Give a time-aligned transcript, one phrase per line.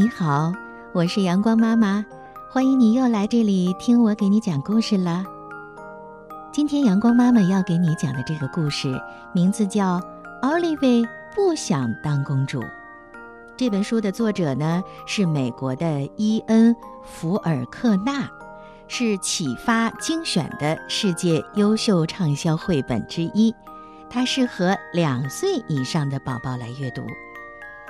[0.00, 0.50] 你好，
[0.94, 2.02] 我是阳光妈妈，
[2.48, 5.22] 欢迎你又来这里听我给你讲故事了。
[6.50, 8.98] 今天阳光妈妈要给你讲的这个故事
[9.34, 10.00] 名字叫
[10.40, 12.62] 《奥利维不想当公主》。
[13.58, 16.74] 这本书的作者呢是美国的伊恩·
[17.04, 18.26] 福尔克纳，
[18.88, 23.54] 是启发精选的世界优秀畅销绘本之一。
[24.08, 27.02] 它适合两岁以上的宝宝来阅读。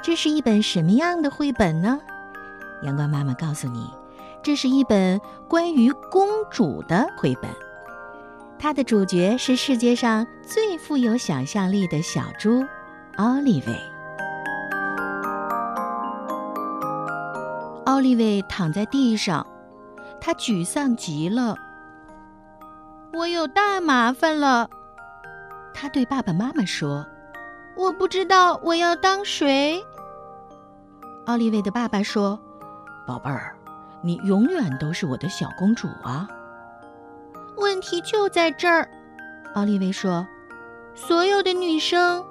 [0.02, 2.00] 这是一本什么样的绘本呢？
[2.82, 3.90] 阳光妈妈告诉你，
[4.42, 7.50] 这是一本关于公主的绘本。
[8.58, 12.64] 它的主角是世界上最富有想象力的小猪
[13.16, 13.74] 奥利维。
[17.84, 19.46] 奥利维躺在地上，
[20.20, 21.56] 他沮丧极了。
[23.12, 24.70] 我有大麻烦了，
[25.74, 27.06] 他对爸爸妈妈说
[27.76, 29.84] ：“我不知道我要当谁。”
[31.26, 32.38] 奥利维的爸爸说
[33.06, 33.54] ：“宝贝儿，
[34.02, 36.28] 你永远都是我的小公主啊。”
[37.56, 38.88] 问题就在这儿，
[39.54, 40.26] 奥利维说
[40.94, 42.24] ：“所有的女生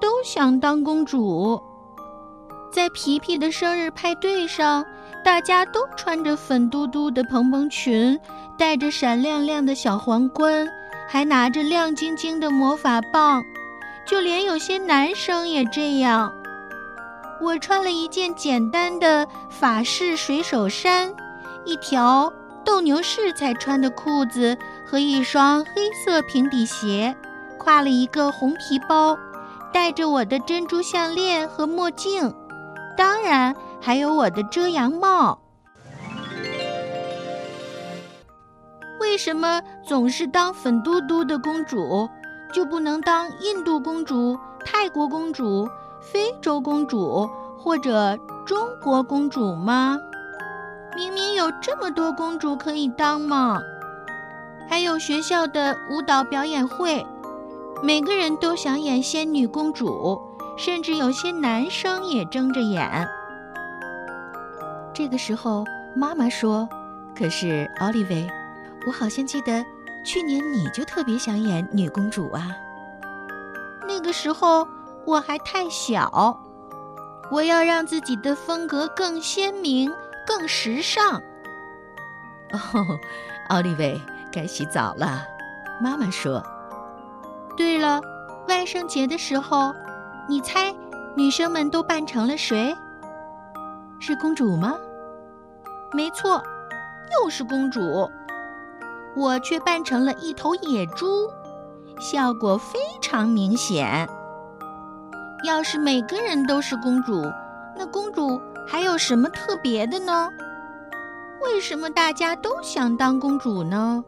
[0.00, 1.60] 都想当公主。
[2.72, 4.84] 在皮皮的生日派对上，
[5.24, 8.18] 大家都穿着粉嘟嘟的蓬蓬裙，
[8.58, 10.68] 戴着闪亮亮的小皇冠，
[11.08, 13.42] 还拿着亮晶晶的魔法棒，
[14.06, 16.32] 就连有些男生也这样。”
[17.42, 21.14] 我穿了一件简单的法式水手衫，
[21.66, 22.32] 一条
[22.64, 27.14] 斗牛士才穿的裤子和一双黑色平底鞋，
[27.58, 29.18] 挎了一个红皮包，
[29.70, 32.34] 戴着我的珍珠项链和墨镜，
[32.96, 35.38] 当然还有我的遮阳帽。
[38.98, 42.08] 为什么总是当粉嘟嘟的公主，
[42.56, 45.68] 就不能当印度公主、泰国公主？
[46.00, 47.28] 非洲公主
[47.58, 49.98] 或者中国公主吗？
[50.96, 53.60] 明明有这么多公主可以当嘛！
[54.70, 57.06] 还有学校的舞蹈表演会，
[57.82, 60.18] 每个人都想演仙女公主，
[60.56, 63.06] 甚至有些男生也争着演。
[64.94, 65.62] 这个时候，
[65.94, 66.66] 妈妈说
[67.14, 68.26] ：“可是奥利维，
[68.86, 69.62] 我好像记得
[70.06, 72.56] 去年你就特别想演女公主啊。”
[73.86, 74.66] 那个时候。
[75.06, 76.36] 我还太小，
[77.30, 79.88] 我要让自己的风格更鲜明、
[80.26, 81.22] 更时尚。
[82.50, 82.98] 哦，
[83.50, 84.02] 奥利维，
[84.32, 85.22] 该洗澡了。
[85.80, 86.42] 妈妈说。
[87.56, 88.00] 对了，
[88.48, 89.72] 万圣节的时候，
[90.28, 90.74] 你猜
[91.14, 92.76] 女生们都扮成了谁？
[94.00, 94.74] 是公主吗？
[95.92, 96.42] 没错，
[97.22, 98.10] 又是公主。
[99.16, 101.26] 我却扮成了一头野猪，
[101.98, 104.06] 效果非常明显。
[105.44, 107.22] 要是每个人都是公主，
[107.76, 110.28] 那公主还有什么特别的呢？
[111.42, 114.04] 为什么大家都想当公主呢？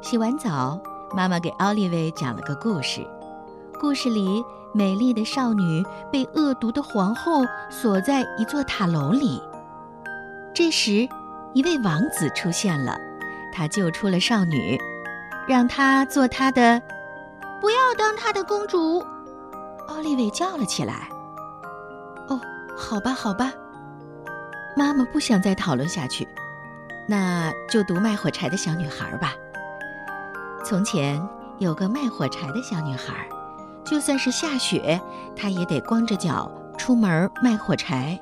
[0.00, 0.80] 洗完澡，
[1.16, 3.04] 妈妈给奥利维讲了个故事。
[3.80, 9.42] 故事里，美丽的少女被恶毒的皇后锁在一座塔楼里。
[10.54, 11.08] 这时，
[11.54, 12.98] 一位王子出现了，
[13.52, 14.78] 他救出了少女，
[15.46, 16.80] 让她做他的。
[17.60, 19.04] 不要当她的公主，
[19.88, 21.08] 奥利维叫了起来。
[22.28, 22.40] 哦，
[22.76, 23.52] 好吧，好吧。
[24.76, 26.28] 妈妈不想再讨论下去，
[27.08, 29.34] 那就读卖火柴的小女孩吧。
[30.64, 31.20] 从前
[31.58, 33.26] 有个卖火柴的小女孩，
[33.84, 35.00] 就算是下雪，
[35.34, 38.20] 她也得光着脚出门卖火柴。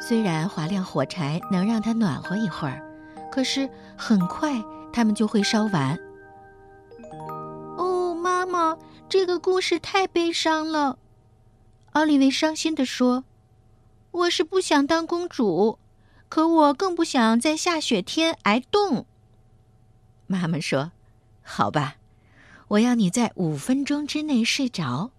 [0.00, 2.82] 虽然划亮火柴能让它暖和一会儿，
[3.30, 5.98] 可是很快它们就会烧完。
[7.76, 10.98] 哦，妈妈，这个故事太悲伤了。
[11.92, 13.24] 奥利维伤心地说
[14.12, 15.78] ：“我是不想当公主，
[16.28, 19.04] 可我更不想在下雪天挨冻。”
[20.26, 20.92] 妈妈说
[21.42, 21.96] ：“好吧，
[22.68, 25.10] 我要你在五分钟之内睡着。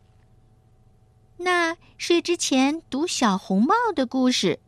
[1.38, 4.60] 那睡之前读小红帽的故事。”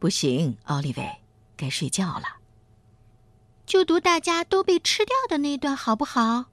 [0.00, 1.18] 不行，奥利维，
[1.58, 2.38] 该睡觉了。
[3.66, 6.46] 就读大家都被吃掉的那段，好不好？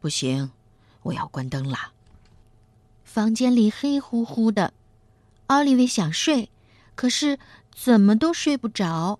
[0.00, 0.52] 不行，
[1.02, 1.76] 我要关灯了。
[3.02, 4.72] 房间里黑乎乎的，
[5.48, 6.50] 奥利维想睡，
[6.94, 7.40] 可是
[7.74, 9.18] 怎么都睡不着。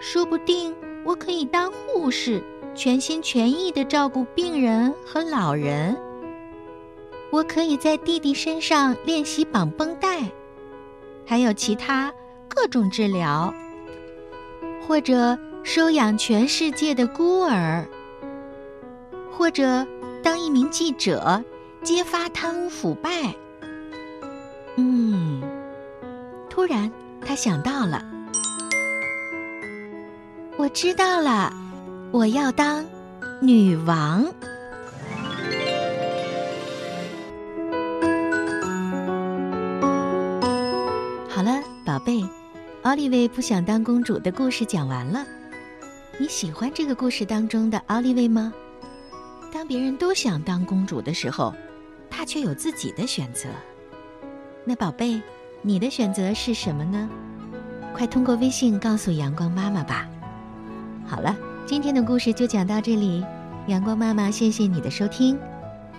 [0.00, 0.74] 说不定
[1.04, 2.42] 我可以当护士，
[2.74, 5.94] 全心全意的照顾病人和老人。
[7.30, 10.32] 我可以在弟弟身上练习绑绷带，
[11.26, 12.12] 还有其他
[12.48, 13.52] 各种治疗，
[14.86, 17.84] 或者收养全世界的孤儿。
[19.32, 19.86] 或者
[20.22, 21.44] 当一名记者，
[21.82, 23.10] 揭发贪污腐败，
[24.76, 25.42] 嗯，
[26.48, 26.90] 突然
[27.20, 28.02] 他想到了，
[30.56, 31.52] 我知道了，
[32.12, 32.84] 我要当
[33.42, 34.24] 女王。
[42.06, 42.24] 贝，
[42.84, 45.26] 奥利维不想当公主的故事讲完了。
[46.18, 48.54] 你喜欢这个故事当中的奥利维吗？
[49.52, 51.52] 当别人都想当公主的时候，
[52.08, 53.48] 她却有自己的选择。
[54.64, 55.20] 那宝贝，
[55.62, 57.10] 你的选择是什么呢？
[57.92, 60.08] 快通过微信告诉阳光妈妈吧。
[61.08, 61.36] 好了，
[61.66, 63.24] 今天的故事就讲到这里。
[63.66, 65.36] 阳光妈妈，谢谢你的收听。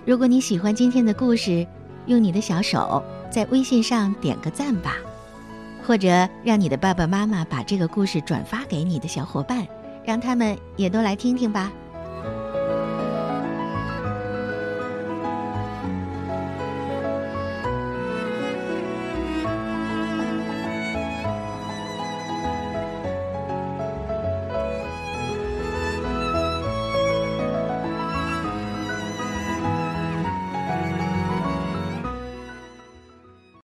[0.06, 1.66] 如果你喜欢今天的故事，
[2.06, 4.96] 用你的小手在微信上点个赞吧，
[5.88, 9.66] 或者让你的爸爸妈妈把这个故事转发给你的小伙伴，
[10.04, 11.72] 让他们也都来听听吧。